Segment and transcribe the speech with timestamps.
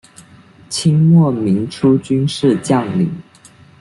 [0.67, 3.13] 清末民初军事将领。